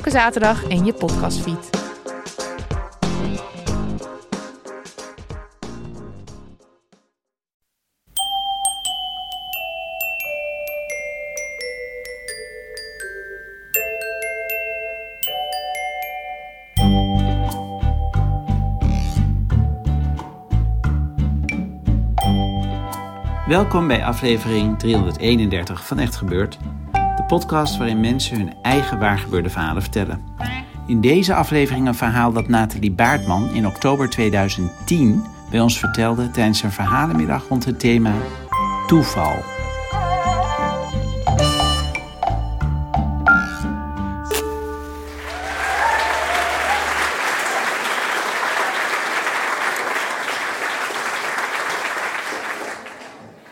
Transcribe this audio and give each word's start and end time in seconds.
Elke 0.00 0.12
zaterdag 0.12 0.62
in 0.62 0.84
je 0.84 0.92
podcastfeed. 0.92 1.70
Welkom 23.46 23.86
bij 23.86 24.04
aflevering 24.04 24.78
331 24.78 25.86
van 25.86 25.98
Echt 25.98 26.16
Gebeurd. 26.16 26.58
Podcast 27.30 27.76
waarin 27.76 28.00
mensen 28.00 28.36
hun 28.36 28.52
eigen 28.62 28.98
waargebeurde 28.98 29.50
verhalen 29.50 29.82
vertellen. 29.82 30.24
In 30.86 31.00
deze 31.00 31.34
aflevering 31.34 31.86
een 31.86 31.94
verhaal 31.94 32.32
dat 32.32 32.48
Nathalie 32.48 32.92
Baartman 32.92 33.50
in 33.50 33.66
oktober 33.66 34.10
2010 34.10 35.24
bij 35.50 35.60
ons 35.60 35.78
vertelde 35.78 36.30
tijdens 36.30 36.62
een 36.62 36.72
verhalenmiddag 36.72 37.48
rond 37.48 37.64
het 37.64 37.80
thema 37.80 38.12
toeval. 38.86 39.59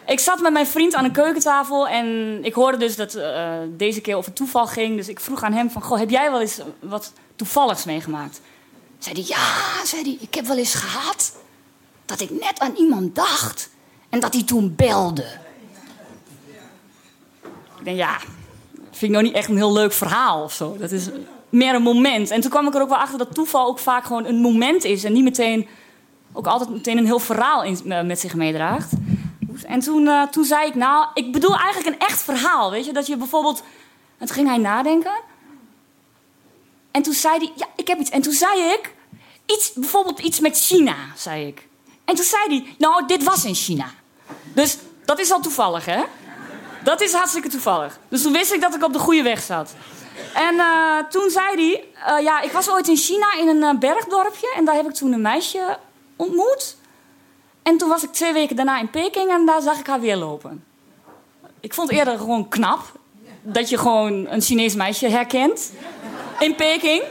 Ik 0.09 0.21
zat 0.21 0.41
met 0.41 0.53
mijn 0.53 0.67
vriend 0.67 0.95
aan 0.95 1.05
een 1.05 1.13
keukentafel 1.13 1.89
en 1.89 2.39
ik 2.45 2.55
hoorde 2.55 2.77
dus 2.77 2.97
dat 2.97 3.15
eh, 3.15 3.53
deze 3.77 4.01
keer 4.01 4.17
over 4.17 4.33
toeval 4.33 4.67
ging. 4.67 4.97
Dus 4.97 5.09
ik 5.09 5.21
vroeg 5.21 5.43
aan 5.43 5.53
hem 5.53 5.71
van, 5.71 5.83
goh, 5.83 5.99
heb 5.99 6.11
jij 6.11 6.31
wel 6.31 6.41
eens 6.41 6.61
wat 6.81 7.13
toevalligs 7.37 7.85
meegemaakt? 7.85 8.41
Zei 8.99 9.15
hij, 9.15 9.25
ja, 9.27 9.85
zei 9.85 10.03
hij, 10.03 10.17
ik 10.21 10.35
heb 10.35 10.47
wel 10.47 10.57
eens 10.57 10.75
gehad 10.75 11.37
dat 12.05 12.21
ik 12.21 12.31
net 12.31 12.59
aan 12.59 12.75
iemand 12.75 13.15
dacht 13.15 13.71
en 14.09 14.21
dat 14.21 14.35
hij 14.35 14.43
toen 14.43 14.75
belde. 14.77 15.27
Ik 17.79 17.85
denk, 17.85 17.97
ja, 17.97 18.19
vind 18.75 19.03
ik 19.03 19.11
nou 19.11 19.23
niet 19.23 19.35
echt 19.35 19.49
een 19.49 19.57
heel 19.57 19.73
leuk 19.73 19.93
verhaal 19.93 20.43
of 20.43 20.53
zo. 20.53 20.77
Dat 20.79 20.91
is 20.91 21.09
meer 21.49 21.75
een 21.75 21.83
moment. 21.83 22.31
En 22.31 22.41
toen 22.41 22.51
kwam 22.51 22.67
ik 22.67 22.75
er 22.75 22.83
ook 22.83 22.89
wel 22.89 22.99
achter 22.99 23.19
dat 23.19 23.35
toeval 23.35 23.67
ook 23.67 23.79
vaak 23.79 24.05
gewoon 24.05 24.25
een 24.25 24.41
moment 24.41 24.85
is 24.85 25.05
en 25.05 25.13
niet 25.13 25.25
meteen, 25.25 25.69
ook 26.33 26.47
altijd 26.47 26.71
meteen 26.71 26.99
een 26.99 27.07
heel 27.07 27.19
verhaal 27.19 27.63
in, 27.63 27.93
eh, 27.93 28.03
met 28.03 28.21
zich 28.21 28.35
meedraagt. 28.35 28.93
En 29.65 29.81
toen, 29.81 30.09
eh, 30.09 30.23
toen 30.23 30.45
zei 30.45 30.67
ik, 30.67 30.75
nou, 30.75 31.07
ik 31.15 31.33
bedoel 31.33 31.57
eigenlijk 31.57 31.95
een 31.95 32.07
echt 32.07 32.23
verhaal, 32.23 32.71
weet 32.71 32.85
je? 32.85 32.93
Dat 32.93 33.07
je 33.07 33.17
bijvoorbeeld... 33.17 33.63
Toen 34.19 34.29
ging 34.29 34.49
hij 34.49 34.59
nadenken. 34.59 35.21
En 36.91 37.03
toen 37.03 37.13
zei 37.13 37.39
hij, 37.39 37.53
ja, 37.55 37.67
ik 37.77 37.89
heb 37.89 37.99
iets. 37.99 38.11
En 38.11 38.23
toen 38.23 38.33
zei 38.33 38.61
ik, 38.61 38.95
iets, 39.47 39.73
bijvoorbeeld 39.73 40.19
iets 40.19 40.41
met 40.41 40.59
China, 40.59 40.97
zei 41.17 41.47
ik. 41.47 41.67
En 42.05 42.15
toen 42.15 42.25
zei 42.25 42.43
hij, 42.47 42.75
nou, 42.79 43.07
dit 43.07 43.25
was 43.25 43.45
in 43.45 43.55
China. 43.55 43.91
Dus 44.55 44.77
dat 45.05 45.19
is 45.19 45.33
al 45.33 45.41
toevallig, 45.41 45.85
hè? 45.85 46.03
Dat 46.85 47.01
is 47.01 47.13
hartstikke 47.13 47.49
toevallig. 47.49 47.99
Dus 48.09 48.23
toen 48.23 48.33
wist 48.33 48.53
ik 48.53 48.61
dat 48.61 48.75
ik 48.75 48.85
op 48.85 48.93
de 48.93 48.99
goede 48.99 49.23
weg 49.23 49.43
zat. 49.43 49.75
En 50.35 50.59
eh, 50.59 50.99
toen 51.11 51.31
zei 51.31 51.55
hij, 51.55 51.85
eh, 52.07 52.25
ja, 52.25 52.41
ik 52.41 52.53
was 52.53 52.71
ooit 52.71 52.89
in 52.89 52.97
China 52.97 53.35
in 53.39 53.63
een 53.63 53.79
bergdorpje. 53.79 54.53
En 54.57 54.65
daar 54.65 54.75
heb 54.75 54.87
ik 54.87 54.95
toen 54.95 55.13
een 55.13 55.21
meisje 55.21 55.79
ontmoet. 56.17 56.77
En 57.69 57.77
toen 57.77 57.89
was 57.89 58.03
ik 58.03 58.13
twee 58.13 58.33
weken 58.33 58.57
daarna 58.57 58.79
in 58.79 58.91
Peking 58.91 59.31
en 59.31 59.47
daar 59.47 59.63
zag 59.63 59.79
ik 59.79 59.87
haar 59.87 60.01
weer 60.01 60.17
lopen. 60.17 60.65
Ik 61.61 61.75
vond 61.75 61.91
eerder 61.91 62.19
gewoon 62.19 62.49
knap 62.49 62.81
dat 63.43 63.69
je 63.69 63.79
gewoon 63.79 64.27
een 64.27 64.41
Chinees 64.41 64.75
meisje 64.75 65.09
herkent 65.09 65.73
in 66.39 66.55
Peking. 66.55 67.03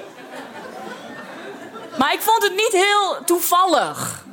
Maar 1.98 2.14
ik 2.14 2.22
vond 2.22 2.44
het 2.44 2.52
niet 2.52 2.72
heel 2.72 3.24
toevallig. 3.26 4.26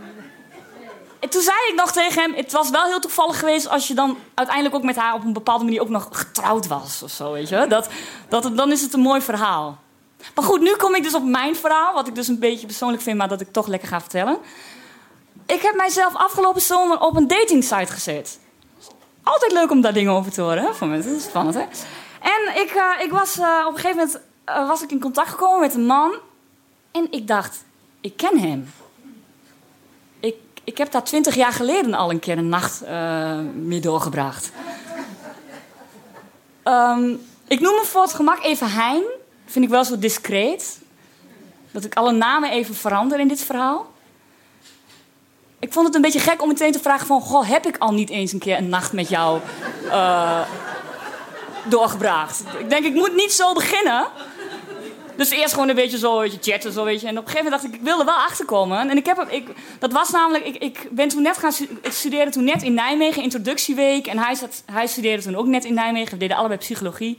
En 1.20 1.28
toen 1.28 1.42
zei 1.42 1.56
ik 1.68 1.74
nog 1.76 1.92
tegen 1.92 2.22
hem: 2.22 2.34
Het 2.34 2.52
was 2.52 2.70
wel 2.70 2.84
heel 2.84 3.00
toevallig 3.00 3.38
geweest 3.38 3.68
als 3.68 3.88
je 3.88 3.94
dan 3.94 4.18
uiteindelijk 4.34 4.76
ook 4.76 4.82
met 4.82 4.96
haar 4.96 5.14
op 5.14 5.24
een 5.24 5.32
bepaalde 5.32 5.64
manier 5.64 5.80
ook 5.80 5.88
nog 5.88 6.08
getrouwd 6.12 6.66
was 6.66 7.02
of 7.02 7.10
zo, 7.10 7.32
weet 7.32 7.48
je? 7.48 7.66
Dat, 7.68 7.88
dat, 8.28 8.56
dan 8.56 8.72
is 8.72 8.80
het 8.80 8.92
een 8.92 9.00
mooi 9.00 9.20
verhaal. 9.20 9.78
Maar 10.34 10.44
goed, 10.44 10.60
nu 10.60 10.76
kom 10.76 10.94
ik 10.94 11.02
dus 11.02 11.14
op 11.14 11.24
mijn 11.24 11.56
verhaal, 11.56 11.94
wat 11.94 12.08
ik 12.08 12.14
dus 12.14 12.28
een 12.28 12.38
beetje 12.38 12.66
persoonlijk 12.66 13.02
vind, 13.02 13.18
maar 13.18 13.28
dat 13.28 13.40
ik 13.40 13.52
toch 13.52 13.66
lekker 13.66 13.88
ga 13.88 14.00
vertellen. 14.00 14.38
Ik 15.46 15.62
heb 15.62 15.74
mijzelf 15.74 16.14
afgelopen 16.14 16.60
zomer 16.60 17.00
op 17.00 17.16
een 17.16 17.26
datingsite 17.26 17.92
gezet. 17.92 18.38
Altijd 19.22 19.52
leuk 19.52 19.70
om 19.70 19.80
daar 19.80 19.92
dingen 19.92 20.12
over 20.12 20.32
te 20.32 20.40
horen, 20.40 20.74
voor 20.74 20.86
mensen. 20.86 21.10
Dat 21.10 21.20
is 21.20 21.26
spannend, 21.26 21.54
hè? 21.54 21.62
En 22.20 22.62
ik, 22.62 22.70
eh, 22.70 23.04
ik 23.04 23.10
was 23.10 23.38
eh, 23.38 23.64
op 23.66 23.72
een 23.74 23.80
gegeven 23.80 23.96
moment 23.96 24.20
eh, 24.44 24.68
was 24.68 24.82
ik 24.82 24.90
in 24.90 25.00
contact 25.00 25.28
gekomen 25.28 25.60
met 25.60 25.74
een 25.74 25.86
man. 25.86 26.14
En 26.90 27.06
ik 27.10 27.26
dacht, 27.26 27.64
ik 28.00 28.16
ken 28.16 28.38
hem. 28.38 28.72
Ik, 30.20 30.34
ik 30.64 30.78
heb 30.78 30.92
daar 30.92 31.04
twintig 31.04 31.34
jaar 31.34 31.52
geleden 31.52 31.94
al 31.94 32.10
een 32.10 32.18
keer 32.18 32.38
een 32.38 32.48
nacht 32.48 32.82
mee 33.54 33.80
doorgebracht. 33.80 34.52
Ehm, 36.62 37.14
ik 37.46 37.60
noem 37.60 37.74
hem 37.74 37.84
voor 37.84 38.02
het 38.02 38.14
gemak 38.14 38.42
even 38.42 38.70
Hein. 38.70 39.04
Vind 39.46 39.64
ik 39.64 39.70
wel 39.70 39.84
zo 39.84 39.98
discreet. 39.98 40.78
Dat 41.70 41.84
ik 41.84 41.94
alle 41.94 42.12
namen 42.12 42.50
even 42.50 42.74
verander 42.74 43.20
in 43.20 43.28
dit 43.28 43.40
verhaal. 43.40 43.93
Ik 45.64 45.72
vond 45.72 45.86
het 45.86 45.94
een 45.94 46.02
beetje 46.02 46.18
gek 46.18 46.42
om 46.42 46.48
meteen 46.48 46.72
te 46.72 46.78
vragen 46.78 47.06
van... 47.06 47.20
Goh, 47.20 47.48
heb 47.48 47.66
ik 47.66 47.76
al 47.78 47.92
niet 47.92 48.10
eens 48.10 48.32
een 48.32 48.38
keer 48.38 48.58
een 48.58 48.68
nacht 48.68 48.92
met 48.92 49.08
jou 49.08 49.40
uh, 49.84 50.40
doorgebracht? 51.64 52.42
Ik 52.58 52.70
denk, 52.70 52.84
ik 52.84 52.94
moet 52.94 53.14
niet 53.14 53.32
zo 53.32 53.52
beginnen. 53.52 54.06
Dus 55.16 55.30
eerst 55.30 55.52
gewoon 55.52 55.68
een 55.68 55.74
beetje 55.74 55.98
zo, 55.98 56.18
weet 56.18 56.32
je, 56.32 56.52
chatten, 56.52 56.72
zo, 56.72 56.84
weet 56.84 57.00
je. 57.00 57.06
En 57.06 57.18
op 57.18 57.24
een 57.24 57.30
gegeven 57.30 57.44
moment 57.44 57.62
dacht 57.62 57.74
ik, 57.74 57.80
ik 57.80 57.86
wil 57.86 57.98
er 57.98 58.04
wel 58.04 58.14
achter 58.14 58.44
komen. 58.44 58.90
En 58.90 58.96
ik 58.96 59.06
heb, 59.06 59.26
ik, 59.30 59.48
dat 59.78 59.92
was 59.92 60.10
namelijk, 60.10 60.44
ik, 60.46 60.56
ik 60.56 60.88
ben 60.90 61.08
toen 61.08 61.22
net 61.22 61.38
gaan 61.38 61.52
ik 61.82 61.92
studeerde 61.92 62.30
toen 62.30 62.44
net 62.44 62.62
in 62.62 62.74
Nijmegen, 62.74 63.22
introductieweek. 63.22 64.06
En 64.06 64.18
hij, 64.18 64.34
zat, 64.34 64.62
hij 64.72 64.86
studeerde 64.86 65.22
toen 65.22 65.36
ook 65.36 65.46
net 65.46 65.64
in 65.64 65.74
Nijmegen. 65.74 66.12
We 66.12 66.18
deden 66.18 66.36
allebei 66.36 66.58
psychologie. 66.58 67.18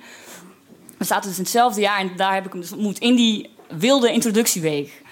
We 0.97 1.05
zaten 1.05 1.29
dus 1.29 1.37
in 1.37 1.43
hetzelfde 1.43 1.81
jaar 1.81 1.99
en 1.99 2.11
daar 2.15 2.33
heb 2.33 2.45
ik 2.45 2.51
hem 2.51 2.61
dus 2.61 2.71
ontmoet. 2.71 2.99
In 2.99 3.15
die 3.15 3.49
wilde 3.67 4.11
introductieweek. 4.11 5.03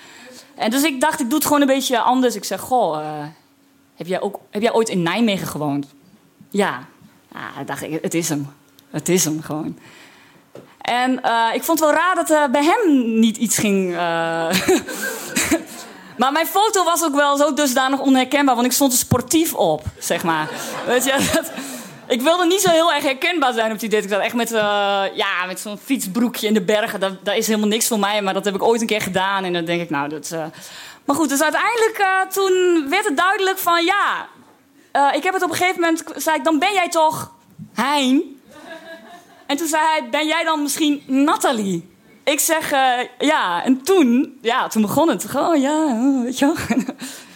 En 0.56 0.70
dus 0.70 0.84
ik 0.84 1.02
dacht, 1.02 1.20
ik 1.20 1.26
doe 1.26 1.38
het 1.38 1.48
gewoon 1.48 1.62
een 1.62 1.68
beetje 1.68 2.00
anders. 2.00 2.36
Ik 2.36 2.44
zeg, 2.44 2.60
goh, 2.60 3.02
uh, 3.02 3.26
heb, 3.96 4.08
jij 4.08 4.22
ook, 4.22 4.40
heb 4.50 4.62
jij 4.62 4.74
ooit 4.74 4.90
in 4.90 5.02
Nijmegen 5.02 5.48
gewoond? 5.48 5.88
Ja. 6.50 6.84
Ja, 7.34 7.64
dacht 7.64 7.82
ik, 7.82 8.02
het 8.02 8.14
is 8.14 8.30
hem. 8.30 8.48
Het 8.90 9.10
is 9.10 9.26
hem 9.26 9.42
gewoon. 9.42 9.78
En 10.82 11.12
uh, 11.26 11.50
ik 11.54 11.64
vond 11.64 11.80
het 11.80 11.90
wel 11.90 11.98
raar 11.98 12.16
dat 12.16 12.30
er 12.30 12.50
bij 12.50 12.64
hem 12.64 13.20
niet 13.20 13.38
iets 13.38 13.58
ging. 13.58 13.96
Maar 16.18 16.32
mijn 16.32 16.48
foto 16.48 16.84
was 16.84 17.04
ook 17.04 17.16
wel 17.16 17.38
zo 17.38 17.54
dusdanig 17.54 18.00
onherkenbaar, 18.00 18.56
want 18.56 18.68
ik 18.68 18.74
stond 18.74 18.92
er 18.92 18.98
sportief 18.98 19.54
op, 19.54 19.84
zeg 20.00 20.24
maar. 20.24 20.50
Weet 20.86 21.04
je, 21.04 21.30
dat, 21.34 21.52
ik 22.08 22.22
wilde 22.22 22.46
niet 22.46 22.62
zo 22.62 22.70
heel 22.70 22.94
erg 22.94 23.04
herkenbaar 23.04 23.54
zijn 23.54 23.72
op 23.72 23.80
die 23.80 23.90
date. 23.90 24.04
Ik 24.04 24.10
zat 24.10 24.22
echt 24.22 24.34
met, 24.34 24.52
uh, 24.52 24.60
ja, 25.14 25.46
met 25.48 25.60
zo'n 25.60 25.78
fietsbroekje 25.78 26.48
in 26.48 26.54
de 26.54 26.62
bergen. 26.62 27.00
Dat, 27.00 27.36
is 27.36 27.48
helemaal 27.48 27.68
niks 27.68 27.88
voor 27.88 28.00
mij, 28.00 28.22
maar 28.22 28.34
dat 28.34 28.46
heb 28.46 28.56
ik 28.56 28.64
ooit 28.64 28.82
een 28.82 28.88
keer 28.88 29.02
gedaan. 29.02 29.44
En 29.44 29.54
dan 29.54 29.66
denk 29.66 29.82
ik, 29.82 29.90
nou, 29.90 30.10
dat... 30.10 30.32
Uh... 30.34 30.46
Maar 31.06 31.16
goed, 31.16 31.30
dus 31.30 31.42
uiteindelijk 31.42 31.98
uh, 32.00 32.32
toen 32.32 32.86
werd 32.90 33.06
het 33.06 33.18
duidelijk 33.18 33.58
van, 33.58 33.86
ja... 33.86 34.28
ik 35.14 35.24
heb 35.24 35.34
het 35.34 35.44
op 35.44 35.50
een 35.50 35.56
gegeven 35.56 35.82
moment... 35.82 36.04
zei 36.16 36.38
ik, 36.38 36.44
dan 36.44 36.60
ben 36.60 36.74
jij 36.74 36.90
toch 36.90 37.32
Hein? 37.74 38.42
En 39.46 39.58
toen 39.58 39.68
zei 39.68 39.84
hij, 39.84 40.10
ben 40.10 40.28
jij 40.28 40.44
dan 40.44 40.62
misschien 40.62 41.04
Nathalie? 41.08 41.92
Ik 42.24 42.40
zeg, 42.40 42.70
ja. 43.20 43.64
En 43.64 43.82
toen, 43.82 44.38
ja, 44.42 44.68
toen 44.68 44.82
begon 44.82 45.10
het. 45.10 45.36
Oh 45.36 45.56
ja, 45.56 46.00
weet 46.24 46.40
je 46.40 46.46
wel. 46.46 46.56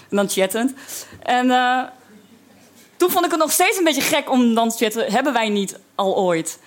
en 0.10 0.16
dan 0.16 0.30
chattend. 0.30 0.74
En 1.24 1.52
toen 2.98 3.10
vond 3.10 3.26
ik 3.26 3.32
het 3.32 3.40
nog 3.40 3.52
steeds 3.52 3.78
een 3.78 3.84
beetje 3.84 4.02
gek 4.02 4.30
om 4.30 4.54
dan 4.54 4.70
te 4.70 4.78
chatten. 4.78 5.12
Hebben 5.12 5.34
wij 5.34 5.50
niet 5.50 5.80
al 5.96 6.18
ooit? 6.18 6.60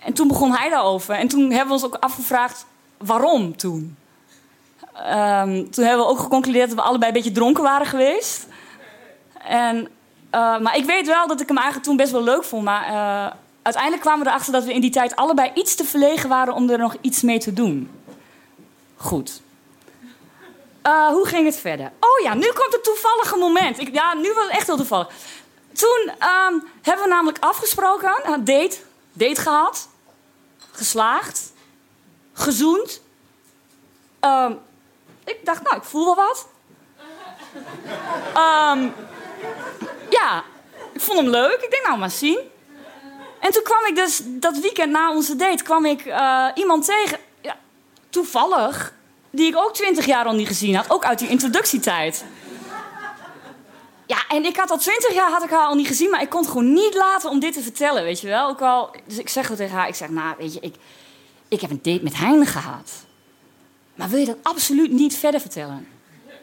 En 0.00 0.12
toen 0.12 0.28
begon 0.28 0.52
hij 0.52 0.68
daarover. 0.68 1.14
En 1.14 1.28
toen 1.28 1.50
hebben 1.50 1.66
we 1.66 1.72
ons 1.72 1.84
ook 1.84 1.96
afgevraagd 2.00 2.66
waarom 2.98 3.56
toen. 3.56 3.96
Um, 4.96 5.70
toen 5.70 5.84
hebben 5.84 6.04
we 6.04 6.10
ook 6.10 6.18
geconcludeerd 6.18 6.68
dat 6.68 6.76
we 6.76 6.84
allebei 6.84 7.10
een 7.10 7.16
beetje 7.16 7.32
dronken 7.32 7.62
waren 7.62 7.86
geweest. 7.86 8.46
En, 9.46 9.76
uh, 10.34 10.58
maar 10.58 10.76
ik 10.76 10.84
weet 10.84 11.06
wel 11.06 11.26
dat 11.26 11.40
ik 11.40 11.48
hem 11.48 11.56
eigenlijk 11.56 11.86
toen 11.86 11.96
best 11.96 12.12
wel 12.12 12.22
leuk 12.22 12.44
vond. 12.44 12.64
Maar 12.64 12.88
uh, 12.88 13.32
uiteindelijk 13.62 14.02
kwamen 14.02 14.24
we 14.24 14.30
erachter 14.30 14.52
dat 14.52 14.64
we 14.64 14.72
in 14.72 14.80
die 14.80 14.90
tijd 14.90 15.16
allebei 15.16 15.50
iets 15.54 15.74
te 15.74 15.84
verlegen 15.84 16.28
waren 16.28 16.54
om 16.54 16.70
er 16.70 16.78
nog 16.78 16.96
iets 17.00 17.22
mee 17.22 17.38
te 17.38 17.52
doen. 17.52 17.90
Goed. 18.96 19.42
Uh, 20.86 21.06
hoe 21.06 21.26
ging 21.26 21.46
het 21.46 21.56
verder? 21.56 21.92
Oh 22.00 22.24
ja, 22.24 22.34
nu 22.34 22.46
komt 22.46 22.72
het 22.72 22.84
toevallige 22.84 23.36
moment. 23.36 23.78
Ik, 23.78 23.94
ja, 23.94 24.14
nu 24.14 24.32
was 24.32 24.44
het 24.44 24.52
echt 24.52 24.66
heel 24.66 24.76
toevallig. 24.76 25.08
Toen 25.74 26.10
um, 26.10 26.64
hebben 26.82 27.04
we 27.04 27.10
namelijk 27.10 27.38
afgesproken, 27.38 28.20
een 28.22 28.44
date, 28.44 28.76
date 29.12 29.40
gehad, 29.40 29.88
geslaagd, 30.72 31.52
gezoend. 32.32 33.00
Um, 34.20 34.58
ik 35.24 35.38
dacht, 35.44 35.62
nou, 35.62 35.76
ik 35.76 35.82
voel 35.82 36.04
wel 36.04 36.14
wat. 36.14 36.46
Um, 38.26 38.94
ja, 40.10 40.44
ik 40.92 41.00
vond 41.00 41.18
hem 41.18 41.28
leuk. 41.28 41.60
Ik 41.60 41.70
denk, 41.70 41.86
nou, 41.86 41.98
maar 41.98 42.10
zien. 42.10 42.38
En 43.40 43.52
toen 43.52 43.62
kwam 43.62 43.84
ik 43.86 43.96
dus 43.96 44.20
dat 44.24 44.58
weekend 44.58 44.92
na 44.92 45.12
onze 45.12 45.36
date 45.36 45.62
kwam 45.62 45.84
ik 45.84 46.04
uh, 46.04 46.46
iemand 46.54 46.84
tegen, 46.84 47.18
ja, 47.40 47.56
toevallig, 48.10 48.92
die 49.30 49.46
ik 49.46 49.56
ook 49.56 49.74
twintig 49.74 50.06
jaar 50.06 50.24
al 50.24 50.34
niet 50.34 50.46
gezien 50.46 50.74
had, 50.74 50.90
ook 50.90 51.04
uit 51.04 51.18
die 51.18 51.28
introductietijd. 51.28 52.24
Ja, 54.06 54.26
en 54.28 54.44
ik 54.44 54.56
had 54.56 54.70
al 54.70 54.78
twintig 54.78 55.14
jaar 55.14 55.30
had 55.30 55.42
ik 55.42 55.50
haar 55.50 55.66
al 55.66 55.74
niet 55.74 55.86
gezien, 55.86 56.10
maar 56.10 56.22
ik 56.22 56.28
kon 56.28 56.40
het 56.40 56.50
gewoon 56.50 56.72
niet 56.72 56.94
laten 56.94 57.30
om 57.30 57.40
dit 57.40 57.52
te 57.52 57.60
vertellen, 57.60 58.04
weet 58.04 58.20
je 58.20 58.28
wel. 58.28 58.48
Ook 58.48 58.60
al, 58.60 58.90
dus 59.06 59.18
ik 59.18 59.28
zeg 59.28 59.48
het 59.48 59.56
tegen 59.56 59.76
haar, 59.76 59.88
ik 59.88 59.94
zeg, 59.94 60.08
nou, 60.08 60.34
weet 60.38 60.54
je, 60.54 60.60
ik, 60.60 60.74
ik 61.48 61.60
heb 61.60 61.70
een 61.70 61.80
date 61.82 62.02
met 62.02 62.16
Hein 62.16 62.46
gehad. 62.46 62.90
Maar 63.94 64.08
wil 64.08 64.18
je 64.18 64.26
dat 64.26 64.36
absoluut 64.42 64.90
niet 64.90 65.16
verder 65.16 65.40
vertellen? 65.40 65.88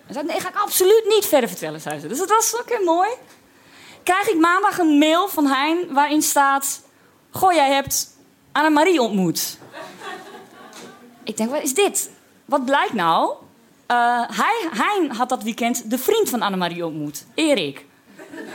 Ze 0.07 0.13
zei, 0.13 0.25
nee, 0.25 0.39
ga 0.39 0.49
ik 0.49 0.55
absoluut 0.55 1.05
niet 1.07 1.25
verder 1.25 1.49
vertellen, 1.49 1.81
zei 1.81 1.99
ze. 1.99 2.07
Dus 2.07 2.17
dat 2.17 2.29
was 2.29 2.53
oké, 2.53 2.73
okay, 2.73 2.83
mooi. 2.83 3.09
Krijg 4.03 4.27
ik 4.27 4.39
maandag 4.39 4.77
een 4.77 4.97
mail 4.97 5.27
van 5.27 5.45
Hein 5.47 5.93
waarin 5.93 6.21
staat... 6.21 6.81
Goh, 7.31 7.53
jij 7.53 7.71
hebt 7.71 8.17
Annemarie 8.51 9.01
ontmoet. 9.01 9.57
ik 11.23 11.37
denk, 11.37 11.49
wat 11.49 11.61
is 11.61 11.73
dit? 11.73 12.09
Wat 12.45 12.65
blijkt 12.65 12.93
nou? 12.93 13.33
Uh, 13.91 14.21
hij, 14.27 14.69
Hein 14.71 15.11
had 15.11 15.29
dat 15.29 15.43
weekend 15.43 15.89
de 15.89 15.97
vriend 15.97 16.29
van 16.29 16.41
Annemarie 16.41 16.85
ontmoet, 16.85 17.25
Erik. 17.33 17.85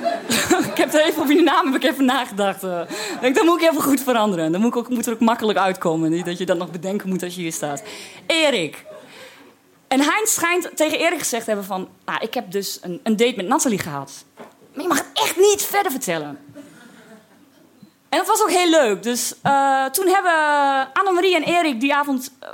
ik 0.70 0.76
heb 0.76 0.94
er 0.94 1.04
even 1.04 1.22
op 1.22 1.28
je 1.28 1.42
naam 1.42 1.72
heb 1.72 1.82
ik 1.82 1.90
even 1.90 2.04
nagedacht. 2.04 2.64
Uh, 2.64 2.80
ik, 3.20 3.34
dat 3.34 3.44
moet 3.44 3.62
ik 3.62 3.68
even 3.70 3.82
goed 3.82 4.00
veranderen. 4.00 4.52
Dan 4.52 4.60
moet, 4.60 4.70
ik 4.70 4.76
ook, 4.76 4.88
moet 4.88 5.06
er 5.06 5.12
ook 5.12 5.20
makkelijk 5.20 5.58
uitkomen. 5.58 6.24
Dat 6.24 6.38
je 6.38 6.46
dat 6.46 6.58
nog 6.58 6.70
bedenken 6.70 7.08
moet 7.08 7.22
als 7.22 7.34
je 7.34 7.40
hier 7.40 7.52
staat. 7.52 7.82
Erik. 8.26 8.84
En 9.88 10.00
Hein 10.00 10.26
schijnt 10.26 10.70
tegen 10.74 10.98
Erik 10.98 11.18
gezegd 11.18 11.44
te 11.44 11.50
hebben 11.50 11.66
van... 11.68 11.88
Ah, 12.04 12.16
ik 12.20 12.34
heb 12.34 12.50
dus 12.50 12.78
een, 12.82 13.00
een 13.02 13.16
date 13.16 13.36
met 13.36 13.46
Nathalie 13.46 13.78
gehad. 13.78 14.24
Maar 14.74 14.82
je 14.82 14.88
mag 14.88 14.98
het 14.98 15.10
echt 15.12 15.36
niet 15.36 15.62
verder 15.62 15.92
vertellen. 15.92 16.38
En 18.08 18.18
dat 18.18 18.26
was 18.26 18.42
ook 18.42 18.50
heel 18.50 18.70
leuk. 18.70 19.02
Dus 19.02 19.34
uh, 19.42 19.84
toen 19.84 20.08
hebben 20.08 20.32
Annemarie 20.92 21.34
en 21.34 21.42
Erik 21.42 21.80
die 21.80 21.94
avond 21.94 22.30
uh, 22.42 22.50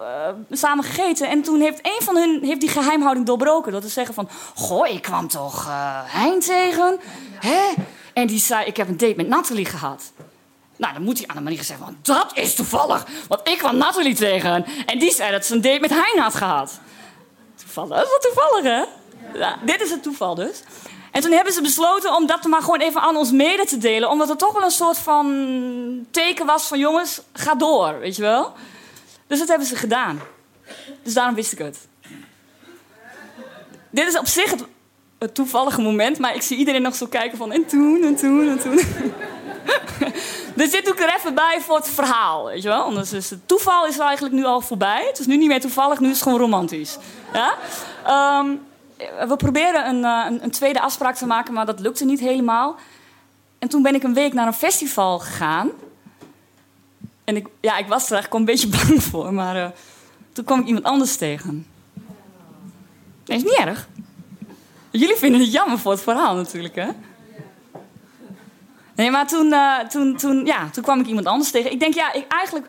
samen 0.50 0.84
gegeten. 0.84 1.28
En 1.28 1.42
toen 1.42 1.60
heeft 1.60 1.78
een 1.82 2.02
van 2.02 2.16
hun 2.16 2.44
heeft 2.44 2.60
die 2.60 2.68
geheimhouding 2.68 3.26
doorbroken. 3.26 3.72
Dat 3.72 3.84
is 3.84 3.92
zeggen 3.92 4.14
van... 4.14 4.28
Goh, 4.54 4.88
ik 4.88 5.02
kwam 5.02 5.28
toch 5.28 5.66
uh, 5.68 6.32
tegen? 6.38 7.00
Hè? 7.40 7.62
En 8.12 8.26
die 8.26 8.38
zei, 8.38 8.64
ik 8.64 8.76
heb 8.76 8.88
een 8.88 8.96
date 8.96 9.14
met 9.16 9.28
Nathalie 9.28 9.64
gehad. 9.64 10.12
Nou, 10.76 10.92
dan 10.94 11.02
moet 11.02 11.16
die 11.16 11.28
Annemarie 11.28 11.58
gezegd 11.58 11.80
van... 11.80 11.96
Dat 12.02 12.30
is 12.34 12.54
toevallig, 12.54 13.06
want 13.28 13.48
ik 13.48 13.58
kwam 13.58 13.76
Nathalie 13.76 14.14
tegen. 14.14 14.64
En 14.86 14.98
die 14.98 15.12
zei 15.12 15.30
dat 15.30 15.44
ze 15.44 15.54
een 15.54 15.60
date 15.60 15.80
met 15.80 15.90
Hein 15.90 16.18
had 16.18 16.34
gehad. 16.34 16.80
Toevallig, 17.56 17.96
dat 17.96 18.04
is 18.04 18.10
wel 18.10 18.32
toevallig, 18.32 18.64
hè? 18.64 18.84
Ja, 19.38 19.58
dit 19.64 19.80
is 19.80 19.90
het 19.90 20.02
toeval 20.02 20.34
dus. 20.34 20.62
En 21.12 21.20
toen 21.20 21.32
hebben 21.32 21.52
ze 21.52 21.62
besloten 21.62 22.14
om 22.14 22.26
dat 22.26 22.44
maar 22.44 22.62
gewoon 22.62 22.80
even 22.80 23.00
aan 23.00 23.16
ons 23.16 23.30
mede 23.30 23.64
te 23.64 23.78
delen. 23.78 24.10
Omdat 24.10 24.28
het 24.28 24.38
toch 24.38 24.52
wel 24.52 24.62
een 24.62 24.70
soort 24.70 24.98
van 24.98 26.06
teken 26.10 26.46
was 26.46 26.66
van 26.66 26.78
jongens, 26.78 27.20
ga 27.32 27.54
door, 27.54 27.98
weet 27.98 28.16
je 28.16 28.22
wel. 28.22 28.52
Dus 29.26 29.38
dat 29.38 29.48
hebben 29.48 29.66
ze 29.66 29.76
gedaan. 29.76 30.20
Dus 31.02 31.14
daarom 31.14 31.34
wist 31.34 31.52
ik 31.52 31.58
het. 31.58 31.78
Dit 33.90 34.06
is 34.06 34.18
op 34.18 34.26
zich 34.26 34.54
het, 35.18 35.34
toevallige 35.34 35.80
moment, 35.80 36.18
maar 36.18 36.34
ik 36.34 36.42
zie 36.42 36.56
iedereen 36.56 36.82
nog 36.82 36.94
zo 36.94 37.06
kijken 37.06 37.38
van 37.38 37.52
en 37.52 37.66
toen, 37.66 38.02
en 38.04 38.16
toen, 38.16 38.48
en 38.48 38.58
toen. 38.58 38.74
dus 40.56 40.70
dit 40.70 40.84
doe 40.84 40.94
ik 40.94 41.00
er 41.00 41.14
even 41.16 41.34
bij 41.34 41.58
voor 41.60 41.76
het 41.76 41.88
verhaal, 41.88 42.44
weet 42.44 42.62
je 42.62 42.68
wel. 42.68 42.82
Anders 42.82 43.12
is 43.12 43.30
het 43.30 43.48
toeval 43.48 43.86
is 43.86 43.98
eigenlijk 43.98 44.34
nu 44.34 44.44
al 44.44 44.60
voorbij. 44.60 45.04
Het 45.06 45.18
is 45.18 45.26
nu 45.26 45.36
niet 45.36 45.48
meer 45.48 45.60
toevallig, 45.60 46.00
nu 46.00 46.08
is 46.08 46.14
het 46.14 46.22
gewoon 46.22 46.38
romantisch. 46.38 46.96
Ja? 47.32 47.54
Um, 48.38 48.60
we 49.28 49.36
proberen 49.36 49.88
een, 49.88 50.02
uh, 50.02 50.24
een, 50.28 50.42
een, 50.42 50.50
tweede 50.50 50.80
afspraak 50.80 51.14
te 51.14 51.26
maken, 51.26 51.54
maar 51.54 51.66
dat 51.66 51.80
lukte 51.80 52.04
niet 52.04 52.20
helemaal. 52.20 52.76
En 53.58 53.68
toen 53.68 53.82
ben 53.82 53.94
ik 53.94 54.02
een 54.02 54.14
week 54.14 54.32
naar 54.32 54.46
een 54.46 54.52
festival 54.52 55.18
gegaan. 55.18 55.70
En 57.24 57.36
ik, 57.36 57.46
ja, 57.60 57.78
ik 57.78 57.86
was 57.86 58.06
er 58.06 58.12
eigenlijk 58.12 58.34
een 58.34 58.44
beetje 58.44 58.68
bang 58.86 59.02
voor, 59.02 59.34
maar 59.34 59.56
uh, 59.56 59.66
toen 60.32 60.44
kwam 60.44 60.60
ik 60.60 60.66
iemand 60.66 60.84
anders 60.84 61.16
tegen. 61.16 61.66
Nee, 63.24 63.36
is 63.38 63.42
niet 63.42 63.58
erg. 63.58 63.88
Jullie 64.90 65.16
vinden 65.16 65.40
het 65.40 65.52
jammer 65.52 65.78
voor 65.78 65.92
het 65.92 66.02
verhaal 66.02 66.34
natuurlijk, 66.34 66.74
hè? 66.74 66.88
Nee, 68.94 69.10
maar 69.10 69.26
toen, 69.26 69.46
uh, 69.46 69.78
toen, 69.78 70.16
toen, 70.16 70.44
ja, 70.44 70.68
toen 70.70 70.82
kwam 70.82 71.00
ik 71.00 71.06
iemand 71.06 71.26
anders 71.26 71.50
tegen. 71.50 71.72
Ik 71.72 71.80
denk, 71.80 71.94
ja, 71.94 72.12
ik, 72.12 72.24
eigenlijk 72.28 72.66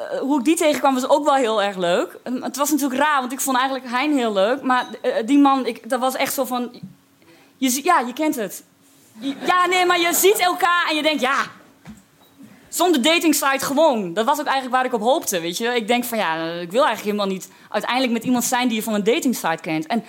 uh, 0.00 0.18
hoe 0.18 0.38
ik 0.38 0.44
die 0.44 0.56
tegenkwam 0.56 0.94
was 0.94 1.08
ook 1.08 1.24
wel 1.24 1.34
heel 1.34 1.62
erg 1.62 1.76
leuk. 1.76 2.18
het 2.22 2.56
was 2.56 2.70
natuurlijk 2.70 3.00
raar, 3.00 3.20
want 3.20 3.32
ik 3.32 3.40
vond 3.40 3.56
eigenlijk 3.56 3.90
Hein 3.90 4.16
heel 4.16 4.32
leuk. 4.32 4.62
Maar 4.62 4.86
uh, 5.02 5.12
die 5.24 5.38
man, 5.38 5.66
ik, 5.66 5.90
dat 5.90 6.00
was 6.00 6.14
echt 6.14 6.34
zo 6.34 6.44
van... 6.44 6.80
Je, 7.56 7.80
ja, 7.84 8.00
je 8.00 8.12
kent 8.12 8.34
het. 8.34 8.62
ja, 9.46 9.66
nee, 9.66 9.86
maar 9.86 10.00
je 10.00 10.14
ziet 10.14 10.38
elkaar 10.38 10.86
en 10.88 10.96
je 10.96 11.02
denkt, 11.02 11.20
ja... 11.20 11.36
Zonder 12.68 13.02
datingsite 13.02 13.64
gewoon. 13.64 14.14
Dat 14.14 14.24
was 14.24 14.40
ook 14.40 14.46
eigenlijk 14.46 14.76
waar 14.76 14.84
ik 14.84 14.92
op 14.92 15.00
hoopte, 15.00 15.40
weet 15.40 15.56
je. 15.56 15.74
Ik 15.74 15.86
denk 15.86 16.04
van, 16.04 16.18
ja, 16.18 16.34
ik 16.44 16.70
wil 16.70 16.84
eigenlijk 16.84 17.16
helemaal 17.16 17.26
niet... 17.26 17.48
uiteindelijk 17.68 18.12
met 18.12 18.24
iemand 18.24 18.44
zijn 18.44 18.68
die 18.68 18.76
je 18.76 18.82
van 18.82 18.94
een 18.94 19.04
datingsite 19.04 19.62
kent. 19.62 19.86
En 19.86 20.04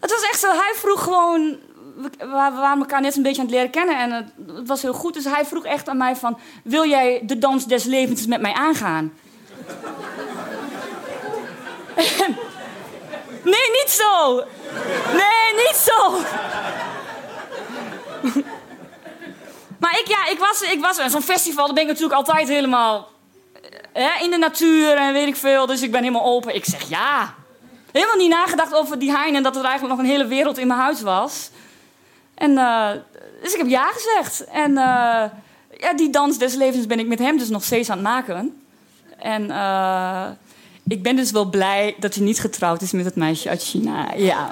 het 0.00 0.10
was 0.10 0.22
echt 0.22 0.40
zo, 0.40 0.50
hij 0.50 0.72
vroeg 0.74 1.02
gewoon... 1.02 1.58
We, 1.94 2.10
we 2.18 2.26
waren 2.26 2.78
elkaar 2.78 3.00
net 3.00 3.16
een 3.16 3.22
beetje 3.22 3.40
aan 3.40 3.46
het 3.46 3.54
leren 3.54 3.70
kennen 3.70 3.98
en 3.98 4.10
het, 4.10 4.32
het, 4.56 4.68
was 4.68 4.82
heel 4.82 4.92
goed. 4.92 5.14
Dus 5.14 5.24
hij 5.24 5.44
vroeg 5.44 5.64
echt 5.64 5.88
aan 5.88 5.96
mij 5.96 6.16
van... 6.16 6.38
Wil 6.64 6.88
jij 6.88 7.20
de 7.24 7.38
dans 7.38 7.66
des 7.66 7.84
levens 7.84 8.26
met 8.26 8.40
mij 8.40 8.52
aangaan? 8.52 9.12
nee, 13.52 13.70
niet 13.70 13.86
zo! 13.86 14.44
Nee, 15.12 15.64
niet 15.66 15.76
zo! 15.76 16.10
maar 19.80 19.98
ik, 19.98 20.06
ja, 20.06 20.26
ik 20.30 20.38
was, 20.38 20.62
ik 20.62 20.80
was 20.80 20.96
zo'n 21.10 21.22
festival, 21.22 21.64
daar 21.64 21.74
ben 21.74 21.82
ik 21.82 21.88
natuurlijk 21.88 22.18
altijd 22.18 22.48
helemaal... 22.48 23.12
Hè, 23.92 24.22
in 24.22 24.30
de 24.30 24.38
natuur 24.38 24.96
en 24.96 25.12
weet 25.12 25.26
ik 25.26 25.36
veel, 25.36 25.66
dus 25.66 25.82
ik 25.82 25.90
ben 25.90 26.00
helemaal 26.02 26.24
open. 26.24 26.54
Ik 26.54 26.64
zeg 26.64 26.88
ja. 26.88 27.34
Helemaal 27.92 28.16
niet 28.16 28.30
nagedacht 28.30 28.74
over 28.74 28.98
die 28.98 29.16
hein 29.16 29.34
en 29.34 29.42
dat 29.42 29.56
er 29.56 29.64
eigenlijk 29.64 29.94
nog 29.96 30.04
een 30.04 30.10
hele 30.10 30.26
wereld 30.26 30.58
in 30.58 30.66
mijn 30.66 30.80
huis 30.80 31.00
was. 31.00 31.50
En 32.34 32.50
uh, 32.50 32.90
dus 33.42 33.52
ik 33.52 33.58
heb 33.58 33.68
ja 33.68 33.86
gezegd. 33.92 34.44
En 34.44 34.70
uh, 34.70 35.24
ja, 35.78 35.94
die 35.96 36.10
dans 36.10 36.38
des 36.38 36.54
levens 36.54 36.86
ben 36.86 36.98
ik 36.98 37.06
met 37.06 37.18
hem 37.18 37.38
dus 37.38 37.48
nog 37.48 37.64
steeds 37.64 37.90
aan 37.90 37.96
het 37.96 38.06
maken. 38.06 38.56
En 39.18 39.42
uh, 39.42 40.26
ik 40.88 41.02
ben 41.02 41.16
dus 41.16 41.30
wel 41.30 41.50
blij 41.50 41.94
dat 41.98 42.14
hij 42.14 42.24
niet 42.24 42.40
getrouwd 42.40 42.82
is 42.82 42.92
met 42.92 43.04
het 43.04 43.16
meisje 43.16 43.48
uit 43.48 43.62
China. 43.62 44.14
Ja. 44.16 44.50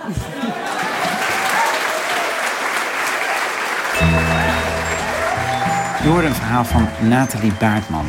Je 6.03 6.09
hoort 6.09 6.25
een 6.25 6.35
verhaal 6.35 6.65
van 6.65 6.89
Nathalie 7.09 7.53
Baartman. 7.53 8.07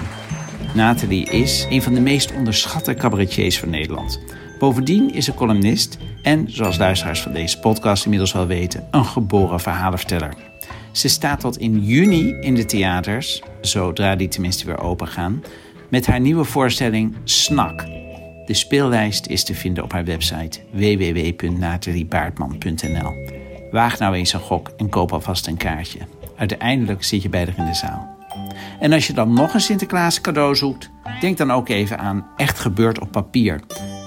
Nathalie 0.74 1.30
is 1.30 1.66
een 1.70 1.82
van 1.82 1.94
de 1.94 2.00
meest 2.00 2.34
onderschatte 2.34 2.94
cabaretiers 2.94 3.60
van 3.60 3.70
Nederland. 3.70 4.20
Bovendien 4.60 5.14
is 5.14 5.26
ze 5.26 5.34
columnist 5.34 5.98
en, 6.24 6.52
zoals 6.52 6.78
luisteraars 6.78 7.22
van 7.22 7.34
deze 7.34 7.60
podcast 7.60 8.04
inmiddels 8.04 8.34
wel 8.34 8.48
weten, 8.48 8.88
een 8.92 9.06
geboren 9.06 9.60
verhalenverteller. 9.60 10.34
Ze 10.92 11.08
staat 11.08 11.40
tot 11.40 11.58
in 11.58 11.84
juni 11.84 12.38
in 12.42 12.56
de 12.56 12.66
theaters, 12.66 13.42
zodra 13.62 14.16
die 14.16 14.28
tenminste 14.28 14.66
weer 14.66 14.80
open 14.80 15.08
gaan, 15.08 15.44
met 15.90 16.06
haar 16.06 16.20
nieuwe 16.20 16.44
voorstelling 16.44 17.16
Snak. 17.24 17.86
De 18.46 18.54
speellijst 18.54 19.28
is 19.28 19.44
te 19.44 19.54
vinden 19.54 19.84
op 19.84 19.92
haar 19.92 20.06
website 20.06 20.60
www.nataliebaartman.nl. 20.72 23.14
Waag 23.72 24.00
nou 24.00 24.16
eens 24.16 24.34
een 24.34 24.40
gok 24.40 24.72
en 24.78 24.90
koop 24.90 25.14
alvast 25.14 25.48
een 25.48 25.58
kaartje. 25.58 26.00
Uiteindelijk 26.36 27.04
zit 27.04 27.22
je 27.22 27.30
bij 27.30 27.48
in 27.58 27.66
de 27.66 27.74
zaal. 27.74 28.12
En 28.80 28.94
als 28.94 29.08
je 29.08 29.14
dan 29.14 29.34
nog 29.34 29.54
een 29.54 29.62
Sinterklaas 29.62 30.22
cadeau 30.22 30.56
zoekt, 30.56 30.90
denk 31.20 31.38
dan 31.38 31.52
ook 31.52 31.70
even 31.70 32.00
aan 32.00 32.28
Echt 32.38 32.60
gebeurd 32.60 33.00
op 33.00 33.12
papier 33.12 33.60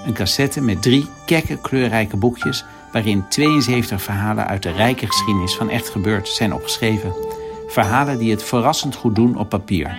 een 0.06 0.12
cassette 0.12 0.60
met 0.60 0.82
drie 0.82 1.06
kekke 1.26 1.56
kleurrijke 1.60 2.16
boekjes 2.16 2.64
waarin 2.92 3.28
72 3.28 4.02
verhalen 4.02 4.46
uit 4.46 4.62
de 4.62 4.70
rijke 4.70 5.06
geschiedenis 5.06 5.54
van 5.54 5.70
Echt 5.70 5.88
Gebeurd 5.88 6.28
zijn 6.28 6.54
opgeschreven. 6.54 7.14
Verhalen 7.66 8.18
die 8.18 8.30
het 8.30 8.44
verrassend 8.44 8.94
goed 8.94 9.14
doen 9.14 9.38
op 9.38 9.48
papier. 9.48 9.96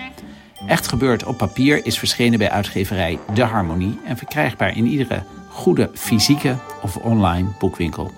Echt 0.68 0.88
Gebeurd 0.88 1.24
op 1.24 1.38
papier 1.38 1.86
is 1.86 2.00
verschenen 2.00 2.40
bij 2.40 2.50
uitgeverij 2.50 3.20
De 3.34 3.44
Harmonie 3.44 4.00
en 4.06 4.18
verkrijgbaar 4.18 4.78
in 4.78 4.86
iedere 4.86 5.24
goede 5.50 5.90
fysieke 5.94 6.56
of 6.82 6.96
online 6.96 7.48
boekwinkel. 7.60 8.12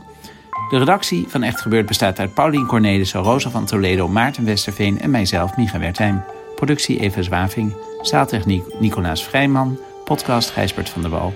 De 0.69 0.77
redactie 0.77 1.25
van 1.27 1.43
Echt 1.43 1.61
Gebeurd 1.61 1.85
bestaat 1.85 2.19
uit 2.19 2.33
Paulien 2.33 2.65
Cornelissen, 2.65 3.21
Rosa 3.21 3.49
van 3.49 3.65
Toledo, 3.65 4.07
Maarten 4.07 4.45
Westerveen 4.45 5.01
en 5.01 5.09
mijzelf, 5.09 5.57
Micha 5.57 5.79
Wertheim. 5.79 6.23
Productie 6.55 6.99
Eva 6.99 7.21
Zwaving, 7.21 7.75
zaaltechniek 8.01 8.79
Nicolaas 8.79 9.23
Vrijman, 9.23 9.79
podcast 10.03 10.49
Gijsbert 10.49 10.89
van 10.89 11.01
der 11.01 11.11
Wal. 11.11 11.33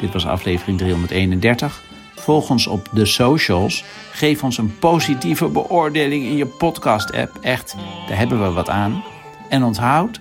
Dit 0.00 0.12
was 0.12 0.26
aflevering 0.26 0.78
331. 0.78 1.82
Volg 2.14 2.50
ons 2.50 2.66
op 2.66 2.88
de 2.92 3.04
socials. 3.04 3.84
Geef 4.12 4.42
ons 4.42 4.58
een 4.58 4.78
positieve 4.78 5.48
beoordeling 5.48 6.24
in 6.24 6.36
je 6.36 6.46
podcast-app. 6.46 7.38
Echt, 7.40 7.76
daar 8.08 8.18
hebben 8.18 8.42
we 8.42 8.50
wat 8.50 8.68
aan. 8.68 9.04
En 9.48 9.62
onthoud, 9.62 10.20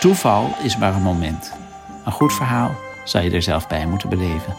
toeval 0.00 0.54
is 0.62 0.76
maar 0.76 0.94
een 0.94 1.02
moment. 1.02 1.52
Een 2.04 2.12
goed 2.12 2.32
verhaal 2.32 2.74
zou 3.04 3.24
je 3.24 3.30
er 3.30 3.42
zelf 3.42 3.68
bij 3.68 3.86
moeten 3.86 4.08
beleven. 4.08 4.54